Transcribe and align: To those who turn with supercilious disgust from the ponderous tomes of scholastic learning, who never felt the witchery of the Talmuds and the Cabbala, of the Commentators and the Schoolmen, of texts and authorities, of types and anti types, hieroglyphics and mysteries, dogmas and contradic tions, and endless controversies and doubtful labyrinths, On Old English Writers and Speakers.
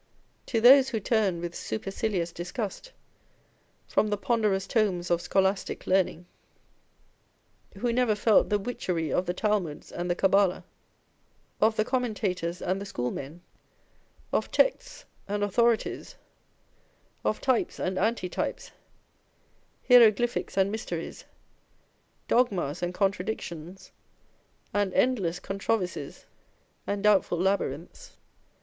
To 0.47 0.59
those 0.59 0.89
who 0.89 0.99
turn 0.99 1.41
with 1.41 1.53
supercilious 1.53 2.31
disgust 2.31 2.91
from 3.87 4.07
the 4.07 4.17
ponderous 4.17 4.65
tomes 4.65 5.11
of 5.11 5.21
scholastic 5.21 5.85
learning, 5.85 6.25
who 7.77 7.93
never 7.93 8.15
felt 8.15 8.49
the 8.49 8.57
witchery 8.57 9.13
of 9.13 9.27
the 9.27 9.33
Talmuds 9.35 9.91
and 9.91 10.09
the 10.09 10.15
Cabbala, 10.15 10.63
of 11.61 11.75
the 11.75 11.85
Commentators 11.85 12.63
and 12.63 12.81
the 12.81 12.85
Schoolmen, 12.87 13.43
of 14.33 14.49
texts 14.49 15.05
and 15.27 15.43
authorities, 15.43 16.15
of 17.23 17.39
types 17.39 17.79
and 17.79 17.99
anti 17.99 18.27
types, 18.27 18.71
hieroglyphics 19.87 20.57
and 20.57 20.71
mysteries, 20.71 21.25
dogmas 22.27 22.81
and 22.81 22.95
contradic 22.95 23.39
tions, 23.39 23.91
and 24.73 24.95
endless 24.95 25.39
controversies 25.39 26.25
and 26.87 27.03
doubtful 27.03 27.37
labyrinths, 27.37 27.67
On 27.67 27.69
Old 27.69 27.69
English 27.69 27.69
Writers 27.69 27.75
and 27.75 27.95
Speakers. 27.95 28.17